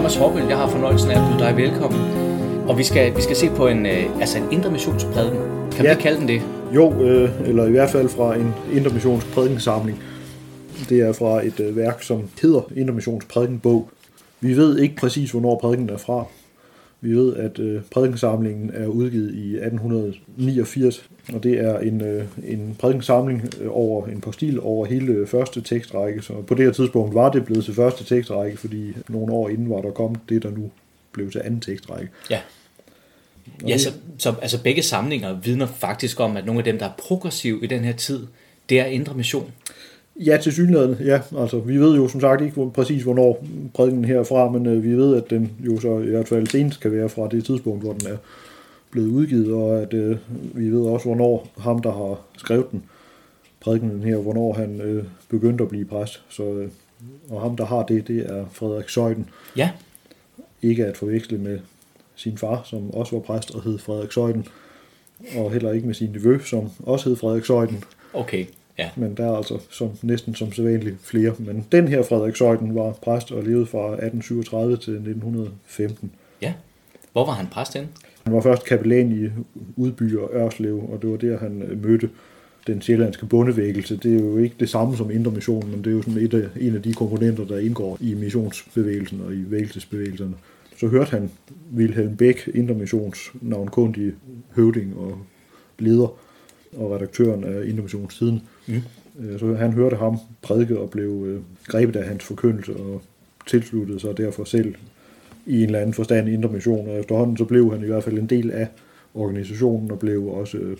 [0.00, 0.42] Thomas Horbøl.
[0.48, 2.00] Jeg har fornøjelsen af at byde dig velkommen.
[2.68, 5.40] Og vi skal, vi skal se på en, øh, altså en indre missionsprædiken.
[5.72, 5.94] Kan ja.
[5.94, 6.42] vi kalde den det?
[6.74, 10.02] Jo, øh, eller i hvert fald fra en indre missions prædikensamling.
[10.88, 13.88] Det er fra et øh, værk, som hedder Indre Missions prædikenbog.
[14.40, 16.24] Vi ved ikke præcis, hvornår prædiken er fra.
[17.00, 22.76] Vi ved, at øh, prædikensamlingen er udgivet i 1889, og det er en, øh, en
[22.78, 26.22] prædikensamling øh, over en postil over hele første tekstrække.
[26.22, 29.70] Så på det her tidspunkt var det blevet til første tekstrække, fordi nogle år inden
[29.70, 30.70] var der kommet det, der nu
[31.12, 32.08] blev til anden tekstrække.
[32.30, 32.40] Ja.
[33.68, 36.92] Ja, så, så altså begge samlinger vidner faktisk om, at nogle af dem, der er
[36.98, 38.26] progressive i den her tid,
[38.68, 39.52] det er indre mission.
[40.26, 41.20] Ja, til synligheden, ja.
[41.38, 44.94] Altså, vi ved jo som sagt ikke hvor, præcis, hvornår prædiken herfra, men øh, vi
[44.94, 47.92] ved, at den jo så i hvert fald senest kan være fra det tidspunkt, hvor
[47.92, 48.16] den er
[48.90, 52.82] blevet udgivet, og at øh, vi ved også, hvornår ham, der har skrevet den,
[53.60, 56.22] prædiken her, hvornår han øh, begyndte at blive præst.
[56.28, 56.68] Så, øh,
[57.30, 59.28] og ham, der har det, det er Frederik Søjden.
[59.56, 59.70] Ja.
[60.62, 61.58] Ikke at forveksle med
[62.14, 64.46] sin far, som også var præst og hed Frederik Søjden,
[65.36, 67.84] og heller ikke med sin nevø, som også hed Frederik Søjden.
[68.14, 68.46] Okay.
[68.80, 68.90] Ja.
[68.96, 71.34] Men der er altså som, næsten som sædvanligt flere.
[71.38, 76.10] Men den her Frederik Søjden var præst og levede fra 1837 til 1915.
[76.42, 76.52] Ja.
[77.12, 77.88] Hvor var han præst hen?
[78.24, 79.28] Han var først kapellan i
[79.76, 82.10] Udby og Ørslev, og det var der, han øh, mødte
[82.66, 83.96] den sjællandske bundevækkelse.
[83.96, 86.34] Det er jo ikke det samme som indre mission, men det er jo sådan et
[86.34, 90.34] af, en af de komponenter, der indgår i missionsbevægelsen og i vækkelsesbevægelserne.
[90.76, 91.30] Så hørte han
[91.76, 94.14] Wilhelm Bæk, indre missions navnkundige
[94.56, 95.18] høvding og
[95.78, 96.16] leder,
[96.76, 98.42] og redaktøren af Indre Missionstiden.
[98.70, 99.38] Mm.
[99.38, 103.02] Så han hørte ham prædike og blev øh, grebet af hans forkyndelse og
[103.46, 104.74] tilsluttede sig derfor selv
[105.46, 106.88] i en eller anden forstand Indre Mission.
[106.88, 108.68] Og efterhånden så blev han i hvert fald en del af
[109.14, 110.76] organisationen og blev også øh,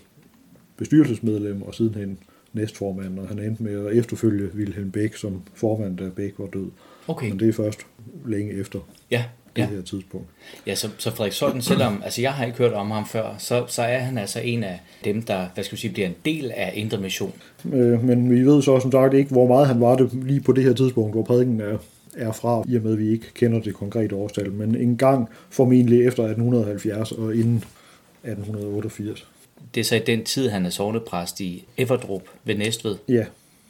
[0.76, 2.18] bestyrelsesmedlem og sidenhen
[2.52, 6.70] næstformand, og han endte med at efterfølge Wilhelm Bæk som formand, da Bæk var død.
[7.08, 7.28] Okay.
[7.28, 7.80] Men det er først
[8.26, 8.78] længe efter.
[9.10, 9.24] Ja,
[9.56, 9.68] det ja.
[9.68, 10.26] her tidspunkt.
[10.66, 13.64] Ja, så, så Frederik Solden, selvom altså jeg har ikke hørt om ham før, så,
[13.68, 16.52] så er han altså en af dem, der hvad skal vi sige, bliver en del
[16.56, 17.32] af Indre Mission.
[17.72, 20.52] Øh, men vi ved så som sagt ikke, hvor meget han var det lige på
[20.52, 21.78] det her tidspunkt, hvor prædiken er,
[22.16, 25.28] er fra, i og med at vi ikke kender det konkrete årstal, men en gang
[25.50, 29.26] formentlig efter 1870 og inden 1888.
[29.74, 32.96] Det er så i den tid, han er sovnepræst i Everdrup ved Næstved.
[33.08, 33.24] Ja.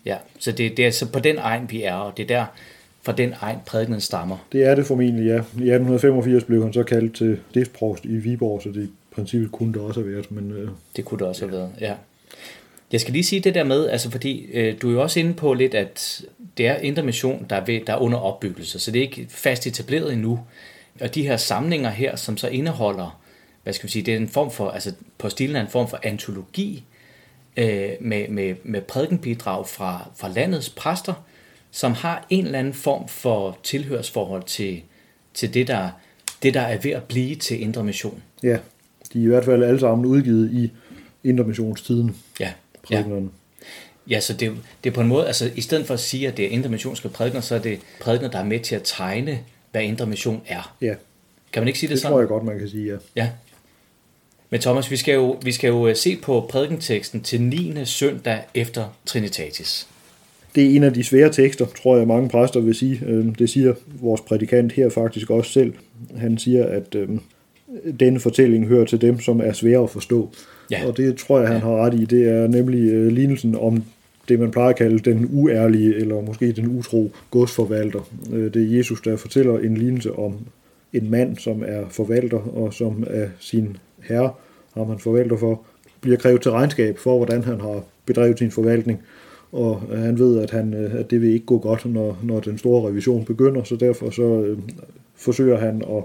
[0.05, 2.45] Ja, så det, det er så på den egen, vi er, og det er der,
[3.03, 4.47] fra den egen prædikenen stammer.
[4.53, 5.35] Det er det formentlig, ja.
[5.35, 9.73] I 1885 blev han så kaldt til stiftsprovst i Viborg, så det i princippet kunne
[9.73, 10.31] det også have været.
[10.31, 11.51] Men, øh, det kunne det også ja.
[11.51, 11.95] have været, ja.
[12.93, 15.35] Jeg skal lige sige det der med, altså fordi øh, du er jo også inde
[15.35, 16.23] på lidt, at
[16.59, 19.27] det er Indre Mission, der er, ved, der er under opbyggelse, så det er ikke
[19.29, 20.41] fast etableret endnu.
[21.01, 23.21] Og de her samlinger her, som så indeholder,
[23.63, 25.89] hvad skal vi sige, det er en form for, altså på stilen er en form
[25.89, 26.85] for antologi
[27.57, 31.15] øh, med, med, med prædikenbidrag fra, fra landets præster,
[31.71, 34.83] som har en eller anden form for tilhørsforhold til,
[35.35, 35.91] til det, der,
[36.43, 38.23] det, der er ved at blive til Indre Mission.
[38.43, 38.59] Ja,
[39.13, 40.73] de er i hvert fald alle sammen udgivet i
[41.25, 42.17] Indre Missionstiden.
[42.41, 42.53] Ja,
[42.91, 43.05] ja.
[44.11, 44.53] Ja, så det,
[44.85, 46.71] det er på en måde, altså i stedet for at sige, at det er indre
[46.71, 50.43] missionske prædikener, så er det prædikener, der er med til at tegne, hvad indre mission
[50.47, 50.77] er.
[50.81, 50.95] Ja.
[51.53, 52.13] Kan man ikke sige det, det sådan?
[52.13, 52.97] Det tror jeg godt, man kan sige, ja.
[53.17, 53.31] Ja.
[54.51, 57.85] Men Thomas, vi skal jo, vi skal jo øh, se på prædikenteksten til 9.
[57.85, 59.89] søndag efter Trinitatis
[60.55, 63.03] det er en af de svære tekster, tror jeg mange præster vil sige.
[63.07, 65.73] Øhm, det siger vores prædikant her faktisk også selv.
[66.17, 67.21] Han siger, at øhm,
[68.01, 70.31] denne fortælling hører til dem, som er svære at forstå.
[70.71, 70.87] Ja.
[70.87, 71.63] Og det tror jeg, han ja.
[71.63, 72.05] har ret i.
[72.05, 73.85] Det er nemlig øh, lignelsen om
[74.29, 78.11] det, man plejer at kalde den uærlige, eller måske den utro godsforvalter.
[78.33, 80.37] Øh, det er Jesus, der fortæller en lignelse om
[80.93, 84.33] en mand, som er forvalter, og som er sin herre,
[84.75, 85.63] har man forvalter for,
[86.01, 89.01] bliver krævet til regnskab for, hvordan han har bedrevet sin forvaltning
[89.53, 92.59] og han ved, at, han, øh, at det vil ikke gå godt, når, når den
[92.59, 94.59] store revision begynder, så derfor så øh,
[95.17, 96.05] forsøger han at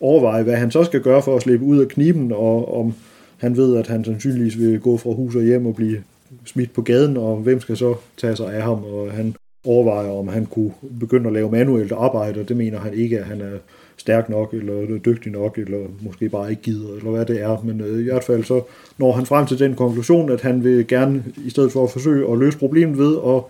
[0.00, 2.94] overveje, hvad han så skal gøre for at slippe ud af kniben, og om
[3.36, 6.02] han ved, at han sandsynligvis vil gå fra hus og hjem og blive
[6.44, 9.34] smidt på gaden, og hvem skal så tage sig af ham, og han
[9.64, 13.24] overvejer, om han kunne begynde at lave manuelt arbejde, og det mener han ikke, at
[13.24, 13.58] han er
[14.04, 17.62] stærk nok, eller dygtig nok, eller måske bare ikke gider, eller hvad det er.
[17.64, 18.62] Men øh, i hvert fald så
[18.98, 22.32] når han frem til den konklusion, at han vil gerne, i stedet for at forsøge
[22.32, 23.42] at løse problemet ved at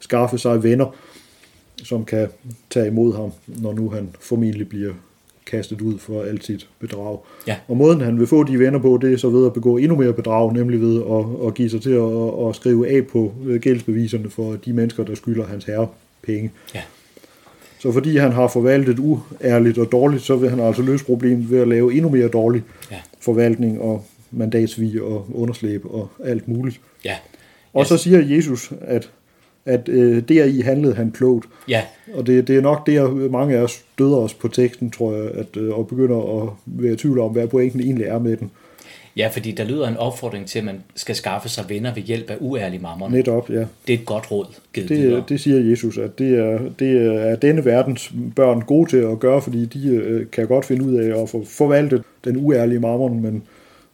[0.00, 0.96] skaffe sig venner,
[1.82, 2.28] som kan
[2.70, 4.92] tage imod ham, når nu han formentlig bliver
[5.46, 7.18] kastet ud for alt sit bedrag.
[7.46, 7.56] Ja.
[7.68, 9.96] Og måden han vil få de venner på, det er så ved at begå endnu
[9.96, 14.30] mere bedrag, nemlig ved at, at give sig til at, at skrive af på gældsbeviserne
[14.30, 15.88] for de mennesker, der skylder hans herre
[16.22, 16.50] penge.
[16.74, 16.82] Ja.
[17.82, 21.60] Så fordi han har forvaltet uærligt og dårligt, så vil han altså løse problemet ved
[21.60, 22.96] at lave endnu mere dårlig ja.
[23.20, 26.80] forvaltning og mandatsvig og underslæb og alt muligt.
[27.04, 27.16] Ja.
[27.72, 29.10] Og så siger Jesus, at
[29.66, 31.48] at øh, deri handlede han klogt.
[31.68, 31.82] Ja.
[32.14, 35.30] Og det, det er nok det, mange af os støder os på teksten, tror jeg,
[35.30, 38.50] at, øh, og begynder at være i tvivl om, hvad pointen egentlig er med den.
[39.16, 42.30] Ja, fordi der lyder en opfordring til, at man skal skaffe sig venner ved hjælp
[42.30, 43.12] af uærlig mammon.
[43.12, 43.64] Netop, ja.
[43.86, 47.36] Det er et godt råd, givet det, det siger Jesus, at det er, det er
[47.36, 51.22] denne verdens børn gode til at gøre, fordi de øh, kan godt finde ud af
[51.22, 53.42] at forvalte den uærlige mammon, men,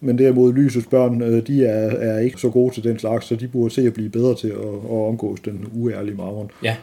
[0.01, 3.35] men derimod lysets børn, øh, de er, er ikke så gode til den slags, så
[3.35, 6.51] de burde se at blive bedre til at, at omgås den uærlige mammon.
[6.63, 6.75] Ja,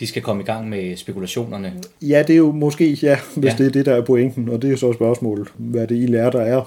[0.00, 1.72] de skal komme i gang med spekulationerne.
[2.02, 3.56] Ja, det er jo måske, ja, hvis ja.
[3.58, 6.30] det er det, der er pointen, og det er så spørgsmålet, hvad det egentlig er,
[6.30, 6.62] der er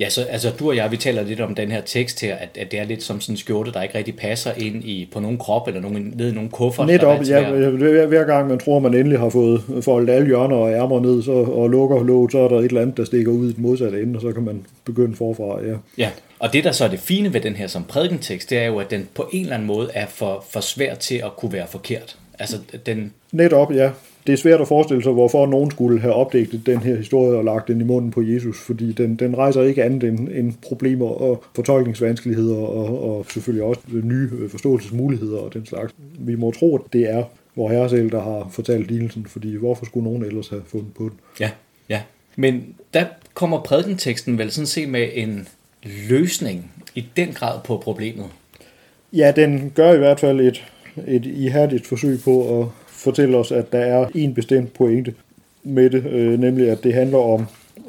[0.00, 2.48] Ja, så altså, du og jeg, vi taler lidt om den her tekst her, at,
[2.58, 5.20] at det er lidt som sådan en skjorte, der ikke rigtig passer ind i, på
[5.20, 6.86] nogen krop eller nogen, ned i nogen kuffer.
[6.86, 10.72] Netop, ja, hver, hver gang man tror, man endelig har fået foldet alle hjørner og
[10.72, 13.50] ærmer ned så, og lukker låget, så er der et eller andet, der stikker ud
[13.50, 15.76] i den modsatte ende, og så kan man begynde forfra, ja.
[15.98, 18.66] Ja, og det der så er det fine ved den her som prædikentekst, det er
[18.66, 21.52] jo, at den på en eller anden måde er for, for svær til at kunne
[21.52, 22.16] være forkert.
[22.38, 22.56] Altså,
[22.86, 23.12] den...
[23.32, 23.90] Netop, ja
[24.26, 27.44] det er svært at forestille sig, hvorfor nogen skulle have opdaget den her historie og
[27.44, 31.06] lagt den i munden på Jesus, fordi den, den rejser ikke andet end, end problemer
[31.06, 35.94] og fortolkningsvanskeligheder og, og selvfølgelig også nye forståelsesmuligheder og den slags.
[36.18, 37.24] Vi må tro, at det er
[37.56, 41.02] vor herre selv, der har fortalt lignelsen, fordi hvorfor skulle nogen ellers have fundet på
[41.02, 41.18] den?
[41.40, 41.50] Ja,
[41.88, 42.02] ja.
[42.36, 45.48] Men der kommer prædikenteksten vel sådan set med en
[46.08, 48.26] løsning i den grad på problemet.
[49.12, 50.64] Ja, den gør i hvert fald et,
[51.06, 55.14] et ihærdigt forsøg på at fortælle os, at der er en bestemt pointe
[55.62, 57.46] med det, øh, nemlig at det handler om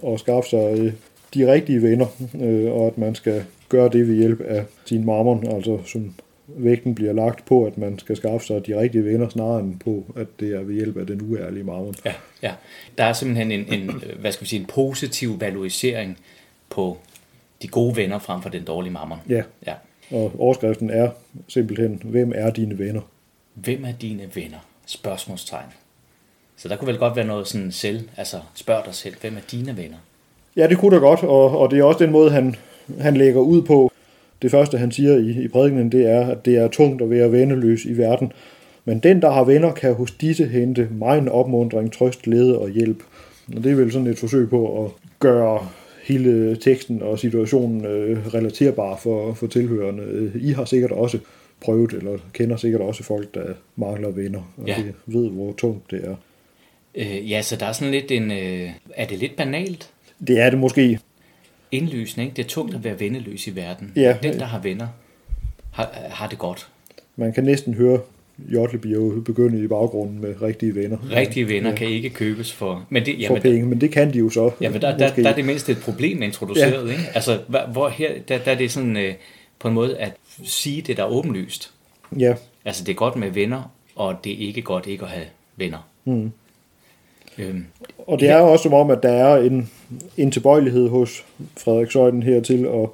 [0.07, 0.93] at skaffe sig øh,
[1.33, 2.05] de rigtige venner,
[2.41, 6.13] øh, og at man skal gøre det ved hjælp af sin mammon, altså som
[6.47, 10.05] vægten bliver lagt på, at man skal skaffe sig de rigtige venner, snarere end på,
[10.15, 11.95] at det er ved hjælp af den uærlige mammon.
[12.05, 12.13] Ja,
[12.43, 12.53] ja.
[12.97, 16.17] Der er simpelthen en, en, hvad skal vi sige, en positiv valorisering
[16.69, 16.97] på
[17.61, 19.17] de gode venner frem for den dårlige mammon.
[19.29, 19.43] Ja.
[19.65, 19.73] ja.
[20.11, 21.09] Og overskriften er
[21.47, 23.01] simpelthen, hvem er dine venner?
[23.53, 24.66] Hvem er dine venner?
[24.87, 25.65] Spørgsmålstegn.
[26.57, 29.41] Så der kunne vel godt være noget sådan selv, altså spørg dig selv, hvem er
[29.51, 29.97] dine venner?
[30.55, 32.55] Ja, det kunne da godt, og, og det er også den måde, han,
[32.99, 33.91] han lægger ud på.
[34.41, 37.31] Det første, han siger i, i prædikenen, det er, at det er tungt at være
[37.31, 38.31] venneløs i verden.
[38.85, 43.03] Men den, der har venner, kan hos disse hente en opmundring, trøst, glæde og hjælp.
[43.55, 45.67] Og det er vel sådan et forsøg på at gøre
[46.03, 50.31] hele teksten og situationen øh, relaterbar for, for tilhørende.
[50.35, 51.19] I har sikkert også
[51.61, 54.83] prøvet, eller kender sikkert også folk, der mangler venner, og ja.
[55.05, 56.15] ved, hvor tungt det er.
[56.95, 58.31] Øh, ja, så der er sådan lidt en...
[58.31, 59.89] Øh, er det lidt banalt?
[60.27, 60.99] Det er det måske.
[61.71, 62.35] Indlysende, ikke?
[62.35, 63.91] Det er tungt at være venneløs i verden.
[63.95, 64.17] Ja.
[64.23, 64.87] Den, der har venner,
[65.71, 66.67] har, har det godt.
[67.15, 67.99] Man kan næsten høre
[68.39, 70.97] Jotlebio begynde i baggrunden med rigtige venner.
[71.11, 71.75] Rigtige venner ja.
[71.75, 74.51] kan ikke købes for, men det, jamen, for penge, men det kan de jo så.
[74.61, 76.87] Ja, men der, der, der er det mindst et problem introduceret.
[76.87, 76.91] Ja.
[76.91, 77.03] Ikke?
[77.13, 77.39] Altså,
[77.71, 79.13] hvor her, der, der er det sådan øh,
[79.59, 80.13] på en måde at
[80.43, 81.73] sige det, der er åbenlyst.
[82.19, 82.35] Ja.
[82.65, 85.25] Altså, det er godt med venner, og det er ikke godt ikke at have
[85.55, 85.87] venner.
[86.05, 86.31] Mm.
[87.37, 87.65] Øhm,
[88.07, 89.69] og det er jo også som om, at der er en,
[90.17, 91.25] en tilbøjelighed hos
[91.57, 92.89] Frederik Søjden her til at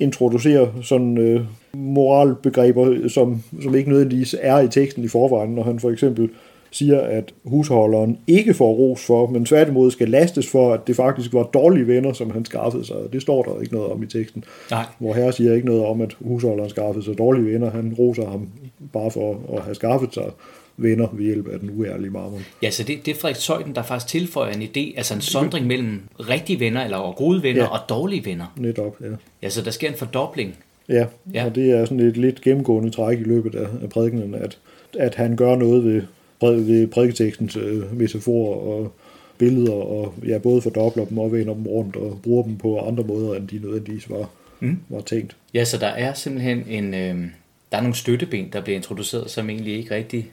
[0.00, 5.80] introducere sådan øh, moralbegreber, som, som ikke nødvendigvis er i teksten i forvejen, når han
[5.80, 6.30] for eksempel
[6.70, 11.32] siger, at husholderen ikke får ros for, men tværtimod skal lastes for, at det faktisk
[11.32, 12.96] var dårlige venner, som han skaffede sig.
[13.12, 14.44] Det står der ikke noget om i teksten.
[14.70, 14.84] Nej.
[14.98, 17.70] Hvor herre siger ikke noget om, at husholderen skaffede sig dårlige venner.
[17.70, 18.48] Han roser ham
[18.92, 20.30] bare for at have skaffet sig
[20.76, 22.38] venner ved hjælp af den uærlige marmor.
[22.62, 25.66] Ja, så det, det er Frederik Søjden, der faktisk tilføjer en idé, altså en sondring
[25.66, 27.68] mellem rigtige venner, eller gode venner, ja.
[27.68, 28.52] og dårlige venner.
[28.56, 29.06] Netop, ja.
[29.42, 30.56] Ja, så der sker en fordobling.
[30.88, 31.44] Ja, ja.
[31.44, 34.58] og det er sådan et lidt gennemgående træk i løbet af, af prædikenen, at,
[34.98, 36.02] at han gør noget ved
[36.40, 38.92] ved prædiketekstens øh, metaforer og
[39.38, 43.04] billeder, og ja, både fordobler dem og vender dem rundt og bruger dem på andre
[43.04, 44.78] måder, end de nødvendigvis var, mm.
[44.88, 45.36] var tænkt.
[45.54, 47.24] Ja, så der er simpelthen en, øh,
[47.72, 50.30] der er nogle støtteben, der bliver introduceret, som egentlig ikke rigtig,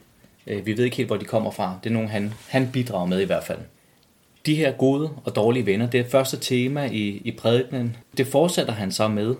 [0.47, 1.79] øh, vi ved ikke helt, hvor de kommer fra.
[1.83, 3.59] Det er nogle, han, han bidrager med i hvert fald.
[4.45, 7.95] De her gode og dårlige venner, det er første tema i, i prædikenen.
[8.17, 9.35] Det fortsætter han så med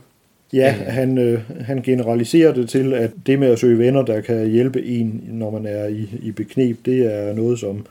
[0.54, 4.50] Ja, han, øh, han generaliserer det til, at det med at søge venner, der kan
[4.50, 7.86] hjælpe en, når man er i, i beknep, det er noget, som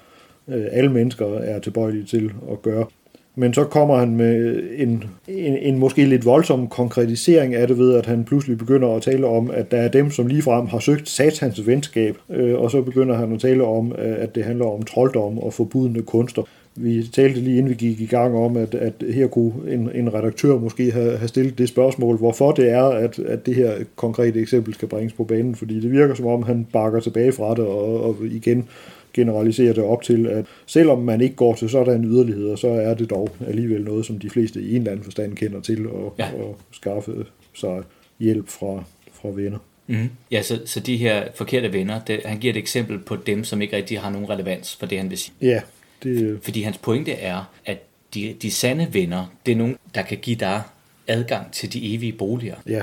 [0.48, 2.86] øh, alle mennesker er tilbøjelige til at gøre.
[3.34, 7.94] Men så kommer han med en, en, en måske lidt voldsom konkretisering af det ved,
[7.94, 11.08] at han pludselig begynder at tale om, at der er dem, som ligefrem har søgt
[11.08, 15.38] satans venskab, øh, og så begynder han at tale om, at det handler om trolddom
[15.38, 16.42] og forbudende kunster.
[16.74, 20.14] Vi talte lige inden vi gik i gang om, at, at her kunne en, en
[20.14, 24.40] redaktør måske have, have stillet det spørgsmål, hvorfor det er, at, at det her konkrete
[24.40, 27.64] eksempel skal bringes på banen, fordi det virker som om, han bakker tilbage fra det
[27.64, 28.68] og, og igen
[29.14, 33.10] generaliserer det op til, at selvom man ikke går til sådan yderligheder, så er det
[33.10, 36.26] dog alligevel noget, som de fleste i en eller anden forstand kender til at, ja.
[36.26, 37.12] at skaffe
[37.54, 37.82] sig
[38.20, 39.58] hjælp fra, fra venner.
[39.86, 40.08] Mm.
[40.30, 43.62] Ja, så, så de her forkerte venner, det, han giver et eksempel på dem, som
[43.62, 45.34] ikke rigtig har nogen relevans for det, han vil sige.
[45.42, 45.60] Ja.
[46.02, 47.78] Det, Fordi hans pointe er, at
[48.14, 50.62] de, de sande venner, det er nogen, der kan give dig
[51.08, 52.54] adgang til de evige boliger.
[52.68, 52.82] ja,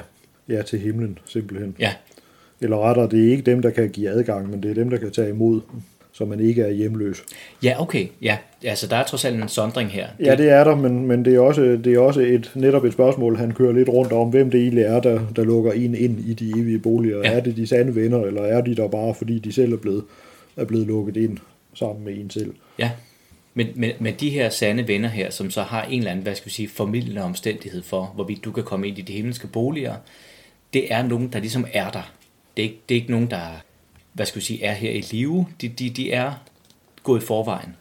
[0.50, 1.76] ja, til himlen simpelthen.
[1.80, 1.94] Ja,
[2.62, 4.98] Eller rettere, det er ikke dem, der kan give adgang, men det er dem, der
[4.98, 5.62] kan tage imod,
[6.12, 7.24] så man ikke er hjemløs.
[7.64, 8.08] ja okay.
[8.22, 10.08] Ja, altså der er trods alt en sondring her.
[10.20, 12.94] Ja, det er der, men, men det er også, det er også et, netop et
[12.94, 16.20] spørgsmål, han kører lidt rundt om, hvem det egentlig er, der, der lukker en ind
[16.20, 17.18] i de evige boliger.
[17.18, 17.32] Ja.
[17.32, 20.04] Er det de sande venner, eller er de der bare, fordi de selv er blevet,
[20.58, 21.38] er blevet lukket ind
[21.74, 22.54] sammen med en selv?
[22.80, 22.92] Ja,
[23.60, 26.36] men, men, men de her sande venner her, som så har en eller anden, hvad
[26.36, 29.96] skal vi sige, formidlende omstændighed for, hvorvidt du kan komme ind i de himmelske boliger,
[30.74, 32.14] det er nogen, der ligesom er der.
[32.58, 33.62] Det er ikke, det er ikke nogen, der
[34.14, 35.46] hvad skal vi sige, er her i live.
[35.62, 36.44] De, de, de er
[37.04, 37.76] gået i forvejen.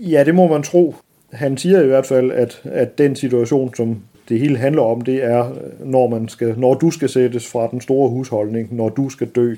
[0.00, 0.94] Ja, det må man tro.
[1.32, 5.24] Han siger i hvert fald, at, at den situation, som det hele handler om, det
[5.24, 5.52] er,
[5.84, 9.54] når, man skal, når du skal sættes fra den store husholdning, når du skal dø,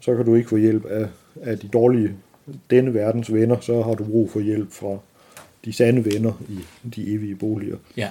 [0.00, 1.06] så kan du ikke få hjælp af,
[1.42, 2.10] af de dårlige,
[2.70, 4.98] denne verdens venner, så har du brug for hjælp fra
[5.64, 7.76] de sande venner i de evige boliger.
[7.96, 8.08] Ja,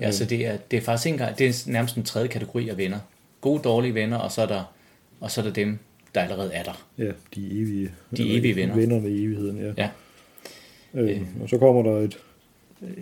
[0.00, 2.76] ja så det er, det er faktisk ikke det er nærmest en tredje kategori af
[2.76, 2.98] venner.
[3.40, 4.74] Gode, dårlige venner, og så er der,
[5.20, 5.78] og så er der dem,
[6.14, 6.86] der allerede er der.
[6.98, 8.74] Ja, de evige, De evige venner.
[8.74, 9.72] Vennerne i evigheden, ja.
[9.76, 9.88] Ja,
[10.94, 12.18] Øh, og så kommer der et,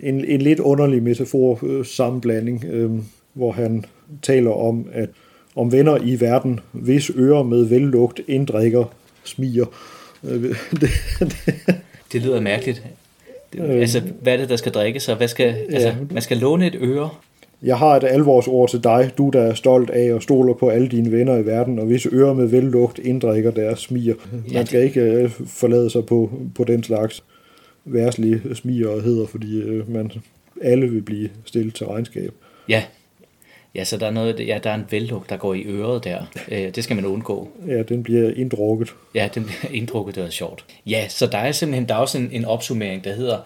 [0.03, 2.91] en, en lidt underlig metafor øh, sammenblanding, øh,
[3.33, 3.85] hvor han
[4.21, 5.09] taler om, at
[5.55, 8.85] om venner i verden, hvis ører med vellugt inddrikker
[9.23, 9.65] smiger.
[10.23, 10.43] Øh,
[10.81, 10.89] det,
[12.11, 12.83] det lyder mærkeligt.
[13.53, 16.67] Det, altså, hvad er det, der skal drikkes, og hvad skal, altså, man skal låne
[16.67, 17.09] et øre.
[17.63, 20.87] jeg har et alvorsord til dig, du der er stolt af og stoler på alle
[20.87, 24.15] dine venner i verden, og hvis ører med vellugt inddrikker deres smiger.
[24.51, 27.23] Ja, Man skal ikke øh, forlade sig på, på den slags
[27.85, 30.11] værslige smiger og hedder, fordi øh, man
[30.61, 32.33] alle vil blive stillet til regnskab.
[32.69, 32.83] Ja,
[33.75, 36.25] ja så der er, noget, ja, der er en vellugt, der går i øret der.
[36.47, 37.49] Øh, det skal man undgå.
[37.67, 38.93] Ja, den bliver inddrukket.
[39.15, 40.65] Ja, den bliver inddrukket, det er sjovt.
[40.85, 43.37] Ja, så der er simpelthen der er også en, en opsummering, der hedder,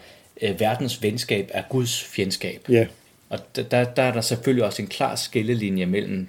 [0.42, 2.66] øh, verdens venskab er Guds fjendskab.
[2.70, 2.86] Ja,
[3.30, 6.28] Og der, der, er der selvfølgelig også en klar skillelinje mellem,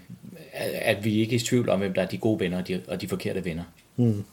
[0.52, 2.68] at at vi ikke er i tvivl om, hvem der er de gode venner og
[2.68, 3.62] de, og de forkerte venner.
[3.96, 4.24] Mm.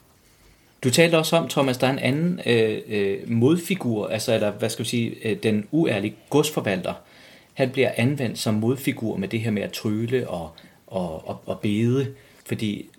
[0.83, 4.69] Du talte også om, Thomas, der er en anden øh, øh, modfigur, altså, eller hvad
[4.69, 6.93] skal vi sige, øh, den uærlige godsforvalter.
[7.59, 10.49] Han bliver anvendt som modfigur med det her med at trylle og,
[10.87, 12.07] og, og, og bede,
[12.45, 12.89] fordi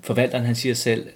[0.00, 1.06] forvalteren han siger selv,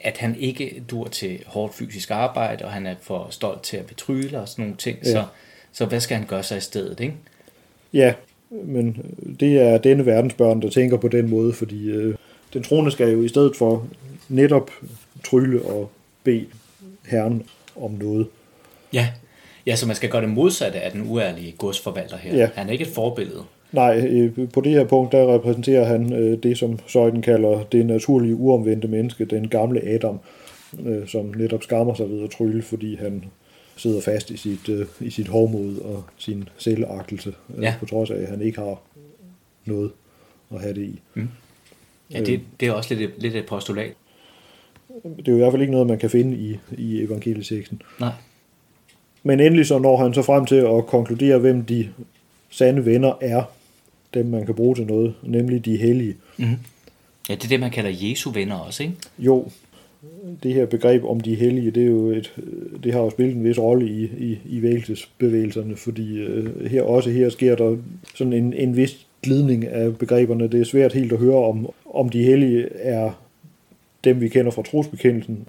[0.00, 3.86] at han ikke dur til hårdt fysisk arbejde, og han er for stolt til at
[3.86, 4.98] betrylle og sådan nogle ting.
[5.04, 5.10] Ja.
[5.10, 5.24] Så,
[5.72, 7.14] så hvad skal han gøre sig i stedet, ikke?
[7.92, 8.14] ja,
[8.50, 12.14] men det er denne verdens børn, der tænker på den måde, fordi øh,
[12.52, 13.86] den troende skal jo i stedet for
[14.28, 14.70] netop
[15.24, 15.90] trylle og
[16.24, 16.46] bede
[17.06, 17.42] Herren
[17.76, 18.26] om noget.
[18.92, 19.08] Ja.
[19.66, 22.36] Ja, så man skal gøre det modsatte af den uærlige godsforvalter her.
[22.36, 22.50] Ja.
[22.54, 23.42] Han er ikke et forbillede.
[23.72, 27.86] Nej, øh, på det her punkt, der repræsenterer han øh, det, som Søjden kalder det
[27.86, 30.20] naturlige uomvendte menneske, den gamle Adam,
[30.86, 33.24] øh, som netop skammer sig ved at trylle, fordi han
[33.76, 37.74] sidder fast i sit, øh, i sit hårdmod og sin selvagtelse, øh, Ja.
[37.80, 38.82] på trods af, at han ikke har
[39.64, 39.90] noget
[40.54, 41.00] at have det i.
[42.14, 43.92] Ja, det, det er også lidt, lidt et postulat.
[45.16, 47.82] Det er jo i hvert fald ikke noget, man kan finde i, i evangelieteksten.
[48.00, 48.12] Nej.
[49.22, 51.88] Men endelig så når han så frem til at konkludere, hvem de
[52.50, 53.42] sande venner er,
[54.14, 56.16] dem man kan bruge til noget, nemlig de hellige.
[56.36, 56.44] Mm.
[57.28, 58.94] Ja, det er det, man kalder Jesu venner også, ikke?
[59.18, 59.48] Jo,
[60.42, 62.32] det her begreb om de hellige, det, er jo et,
[62.84, 67.10] det har jo spillet en vis rolle i, i, i vægelsesbevægelserne, fordi øh, her også
[67.10, 67.76] her sker der
[68.14, 70.48] sådan en, en vis glidning af begreberne.
[70.48, 73.10] Det er svært helt at høre, om, om de hellige er
[74.04, 75.48] dem, vi kender fra trosbekendelsen,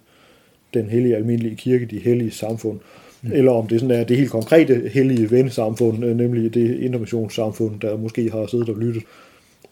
[0.74, 2.80] den hellige almindelige kirke, de hellige samfund,
[3.22, 3.32] mm.
[3.32, 7.96] eller om det sådan er det helt konkrete hellige vensamfund, øh, nemlig det intermissionssamfund, der
[7.96, 9.02] måske har siddet og lyttet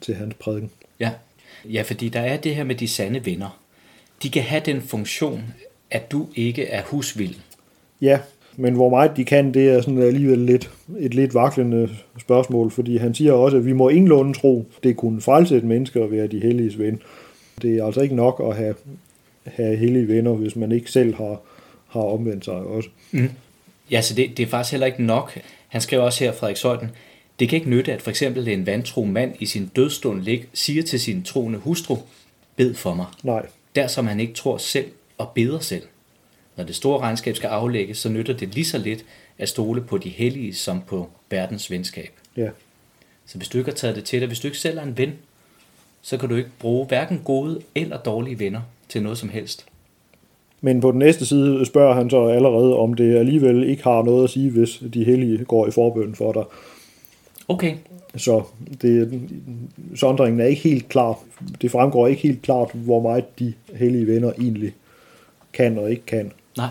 [0.00, 0.71] til hans prædiken.
[1.00, 1.11] Ja.
[1.64, 3.61] ja, fordi der er det her med de sande venner.
[4.23, 5.42] De kan have den funktion,
[5.90, 7.35] at du ikke er husvild.
[8.00, 8.19] Ja,
[8.57, 11.88] men hvor meget de kan, det er sådan alligevel lidt, et lidt vaklende
[12.19, 16.00] spørgsmål, fordi han siger også, at vi må ingenlunde tro, det kunne frelse et menneske
[16.00, 17.02] at være de helliges ven.
[17.62, 18.75] Det er altså ikke nok at have,
[19.45, 21.40] have hellige venner, hvis man ikke selv har,
[21.88, 22.88] har omvendt sig også.
[23.12, 23.31] Mm.
[23.90, 25.38] Ja, så det, det er faktisk heller ikke nok.
[25.69, 26.90] Han skriver også her, Frederik Søjden,
[27.38, 30.83] det kan ikke nytte, at for eksempel en vantro mand i sin dødstund lig, siger
[30.83, 31.99] til sin troende hustru,
[32.57, 33.07] bed for mig.
[33.23, 35.83] Nej, Der som han ikke tror selv og beder selv.
[36.57, 39.05] Når det store regnskab skal aflægges, så nytter det lige så lidt
[39.38, 42.11] at stole på de hellige som på verdens venskab.
[42.37, 42.49] ja.
[43.26, 44.99] Så hvis du ikke har taget det til dig, hvis du ikke selv er en
[44.99, 45.12] ven,
[46.02, 49.67] så kan du ikke bruge hverken gode eller dårlige venner til noget som helst.
[50.61, 54.25] Men på den næste side spørger han så allerede, om det alligevel ikke har noget
[54.25, 56.45] at sige, hvis de hellige går i forbøn for dig.
[57.49, 57.75] Okay,
[58.17, 58.43] Så
[58.83, 59.21] det,
[59.95, 61.19] sondringen er ikke helt klar.
[61.62, 64.73] Det fremgår ikke helt klart, hvor meget de hellige venner egentlig
[65.52, 66.33] kan og ikke kan.
[66.57, 66.69] Nej.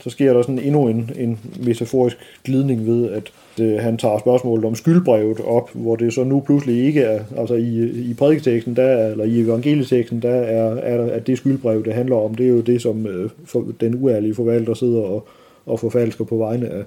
[0.00, 4.64] Så sker der sådan endnu en, en metaforisk glidning ved, at øh, han tager spørgsmålet
[4.64, 8.82] om skyldbrevet op, hvor det så nu pludselig ikke er, altså i, i prædiketeksten, der
[8.82, 12.50] er, eller i evangelieteksten, der er, er at det skyldbrev, det handler om, det er
[12.50, 15.28] jo det, som øh, for, den uærlige forvalter sidder og,
[15.66, 16.84] og forfalsker på vegne af,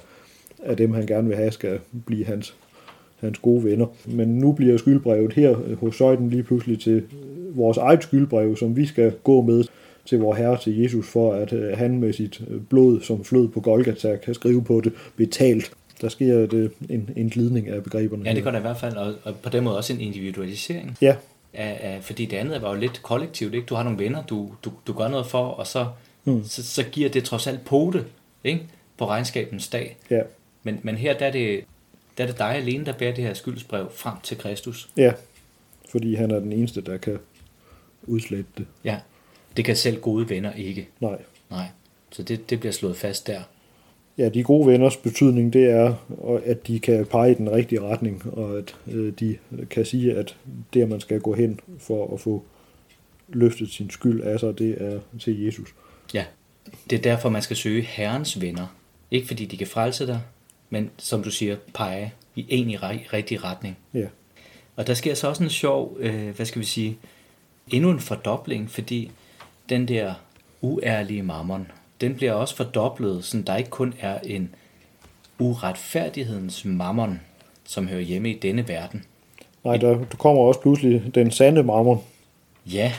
[0.64, 2.56] af dem, han gerne vil have, skal blive hans,
[3.20, 3.86] hans gode venner.
[4.06, 7.04] Men nu bliver skyldbrevet her hos Søjden lige pludselig til
[7.56, 9.64] vores eget skyldbrev, som vi skal gå med
[10.12, 13.48] til vor Herre, til Jesus, for at øh, han med sit øh, blod, som flød
[13.48, 15.72] på Golgata, kan skrive på det, betalt.
[16.02, 18.24] Der sker det, en, en glidning af begreberne.
[18.26, 20.98] Ja, det gør der i hvert fald, og, og på den måde også en individualisering.
[21.02, 21.16] Ja.
[21.54, 23.66] Af, af, fordi det andet var jo lidt kollektivt, ikke?
[23.66, 25.88] Du har nogle venner, du, du, du gør noget for, og så,
[26.26, 26.44] mm.
[26.44, 28.06] så, så giver det trods alt pote,
[28.44, 28.62] ikke?
[28.98, 29.98] På regnskabens dag.
[30.10, 30.22] Ja.
[30.64, 31.64] Men, men her der er, det,
[32.18, 34.90] der er det dig alene, der bærer det her skyldsbrev frem til Kristus.
[34.98, 35.14] Ja,
[35.90, 37.18] fordi han er den eneste, der kan
[38.08, 38.66] udslette det.
[38.84, 38.98] Ja,
[39.58, 40.88] det kan selv gode venner ikke.
[41.00, 41.18] Nej.
[41.50, 41.66] Nej,
[42.12, 43.42] så det, det bliver slået fast der.
[44.18, 45.96] Ja, de gode venners betydning, det er,
[46.46, 49.38] at de kan pege i den rigtige retning, og at øh, de
[49.70, 50.38] kan sige, at
[50.74, 52.44] det, man skal gå hen for at få
[53.30, 55.70] løftet sin skyld af sig, det er til Jesus.
[56.14, 56.26] Ja,
[56.90, 58.68] det er derfor, man skal søge Herrens venner.
[59.12, 60.22] Ikke fordi de kan frelse dig,
[60.70, 63.78] men som du siger, pege i en i rigtig retning.
[63.94, 64.08] Ja.
[64.76, 66.98] Og der sker så også en sjov, øh, hvad skal vi sige,
[67.68, 69.12] endnu en fordobling, fordi
[69.72, 70.14] den der
[70.62, 71.68] uærlige mammon,
[72.02, 74.56] den bliver også fordoblet, så der ikke kun er en
[75.40, 77.20] uretfærdighedens mammon,
[77.66, 79.04] som hører hjemme i denne verden.
[79.64, 82.04] Nej, der, der kommer også pludselig den sande mammon.
[82.66, 82.94] Ja,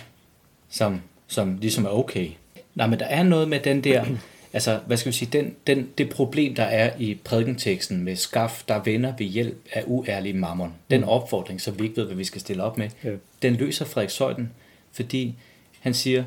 [0.69, 2.29] som, som ligesom er okay.
[2.75, 4.05] Nej, men der er noget med den der,
[4.53, 8.63] altså, hvad skal vi sige, den, den, det problem, der er i prædikenteksten med skaf,
[8.69, 11.09] der vender ved hjælp af uærlig mammon, den mm.
[11.09, 13.11] opfordring, som vi ikke ved, hvad vi skal stille op med, ja.
[13.43, 14.51] den løser Frederik Søjden,
[14.93, 15.35] fordi
[15.81, 16.25] han siger,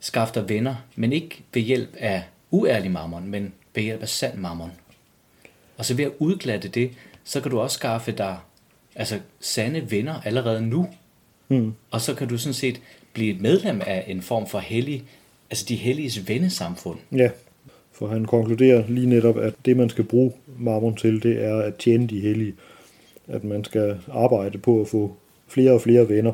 [0.00, 4.38] skaf dig venner, men ikke ved hjælp af uærlig mammon, men ved hjælp af sand
[4.38, 4.70] mammon.
[5.76, 6.90] Og så ved at udglatte det,
[7.24, 8.36] så kan du også skaffe dig
[8.96, 10.88] altså sande venner allerede nu.
[11.48, 11.72] Mm.
[11.90, 12.80] Og så kan du sådan set
[13.12, 15.04] blive et medlem af en form for hellig,
[15.50, 16.98] altså de helliges vennesamfund.
[17.12, 17.30] Ja,
[17.92, 21.76] for han konkluderer lige netop, at det man skal bruge mammon til, det er at
[21.76, 22.54] tjene de hellige.
[23.28, 25.16] At man skal arbejde på at få
[25.48, 26.32] flere og flere venner.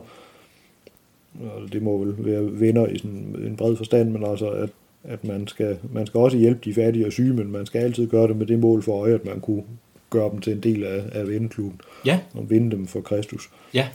[1.41, 4.71] Og det må vel være venner i sådan en bred forstand, men altså at,
[5.05, 8.07] at man, skal, man skal også hjælpe de fattige og syge, men man skal altid
[8.07, 9.63] gøre det med det mål for øje, at man kunne
[10.11, 11.81] gøre dem til en del af, af venneklubben.
[12.07, 12.21] Ja.
[12.35, 13.51] Og vinde dem for Kristus.
[13.75, 13.89] Ja.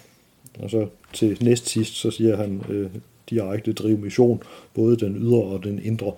[0.59, 2.89] Og så til næst sidst, så siger han øh,
[3.29, 6.11] direkte drive mission, både den ydre og den indre.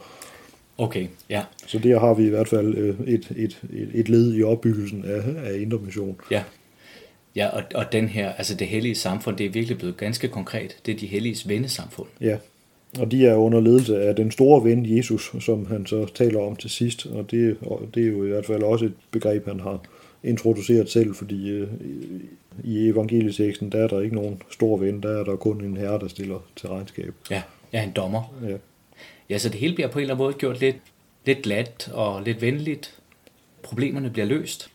[0.78, 1.44] Okay, ja.
[1.68, 5.06] Så der har vi i hvert fald øh, et, et, et, et led i opbyggelsen
[5.06, 6.16] af, af indre mission.
[6.32, 6.44] Ja.
[7.36, 10.78] Ja, og, og den her, altså det hellige samfund, det er virkelig blevet ganske konkret.
[10.86, 12.08] Det er de helliges vennesamfund.
[12.22, 12.38] Ja,
[13.00, 16.56] og de er under ledelse af den store ven Jesus, som han så taler om
[16.56, 17.06] til sidst.
[17.06, 19.82] Og det, og det er jo i hvert fald også et begreb, han har
[20.24, 21.68] introduceret selv, fordi øh,
[22.64, 26.00] i evangelieteksten, der er der ikke nogen stor ven, der er der kun en herre,
[26.00, 27.14] der stiller til regnskab.
[27.32, 27.42] Ja,
[27.74, 28.36] ja en dommer.
[28.50, 28.56] Ja.
[29.30, 30.76] Ja, så det hele bliver på en eller anden måde gjort lidt,
[31.26, 32.96] lidt glat og lidt venligt.
[33.64, 34.70] Problemerne bliver løst.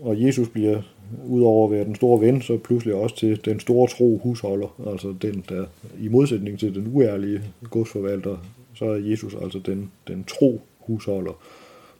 [0.00, 0.82] Og Jesus bliver
[1.26, 5.14] udover at være den store ven, så pludselig også til den store tro husholder, altså
[5.22, 5.64] den, der
[6.00, 8.36] i modsætning til den uærlige godsforvalter,
[8.74, 11.32] så er Jesus altså den, den tro husholder,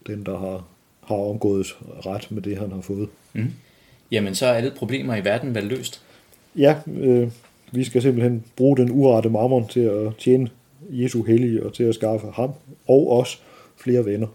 [0.07, 0.65] den, der har,
[1.01, 1.67] har omgået
[2.07, 3.09] ret med det, han har fået.
[3.33, 3.51] Mm.
[4.11, 6.03] Jamen, så er alle problemer i verden vel løst?
[6.57, 7.31] Ja, øh,
[7.73, 10.51] vi skal simpelthen bruge den urette mammon til at tjene
[10.91, 12.51] Jesu hellige og til at skaffe ham
[12.89, 13.43] og os
[13.77, 14.27] flere venner.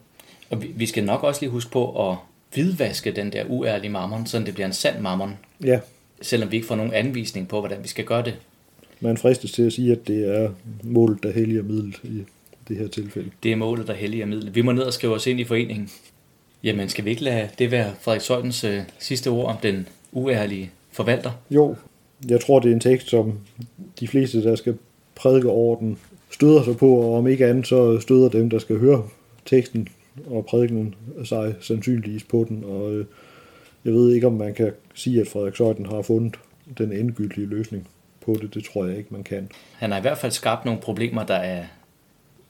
[0.50, 2.18] Og vi, vi skal nok også lige huske på at
[2.56, 5.38] hvidvaske den der uærlige mammon, så det bliver en sand mammon.
[5.64, 5.80] Ja.
[6.22, 8.36] Selvom vi ikke får nogen anvisning på, hvordan vi skal gøre det.
[9.00, 10.50] Man fristes til at sige, at det er
[10.84, 12.24] målet, der helliger middel i
[12.68, 13.32] det her tilfælde.
[13.44, 14.56] Det er målet, der helliger middel.
[14.56, 15.90] Vi må ned og skrive os ind i foreningen.
[16.64, 20.72] Jamen, skal vi ikke lade det være Frederik Søjdens øh, sidste ord om den uærlige
[20.92, 21.32] forvalter?
[21.50, 21.76] Jo,
[22.30, 23.40] jeg tror, det er en tekst, som
[24.00, 24.78] de fleste, der skal
[25.16, 25.98] prædike over den,
[26.32, 29.04] støder sig på, og om ikke andet, så støder dem, der skal høre
[29.46, 29.88] teksten
[30.26, 33.06] og prædikenen sig sandsynligvis på den, og øh,
[33.86, 36.36] jeg ved ikke, om man kan sige, at Frederik Søjden har fundet
[36.78, 37.88] den endegyldige løsning
[38.26, 38.54] på det.
[38.54, 39.50] Det tror jeg ikke, man kan.
[39.74, 41.66] Han har i hvert fald skabt nogle problemer, der er,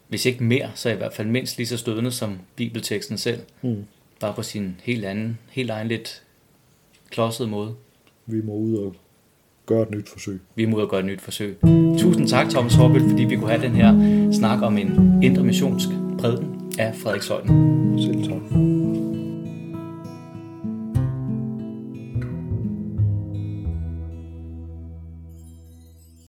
[0.07, 3.39] hvis ikke mere, så i hvert fald mindst lige så stødende som bibelteksten selv.
[3.61, 3.83] Mm.
[4.19, 6.23] Bare på sin helt anden, helt egen lidt
[7.09, 7.75] klodsede måde.
[8.25, 8.95] Vi må ud og
[9.65, 10.39] gøre et nyt forsøg.
[10.55, 11.57] Vi må ud og gøre et nyt forsøg.
[11.99, 15.87] Tusind tak, Thomas Hobbelt, fordi vi kunne have den her snak om en indre missionsk
[16.19, 17.99] prædiken af Frederik Søjden.
[18.01, 18.84] Selv tak.